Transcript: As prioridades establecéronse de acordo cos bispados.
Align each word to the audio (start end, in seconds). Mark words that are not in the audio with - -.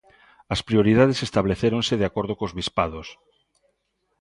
As 0.53 0.61
prioridades 0.67 1.19
establecéronse 1.27 1.93
de 1.97 2.07
acordo 2.09 2.33
cos 2.39 2.55
bispados. 2.59 3.07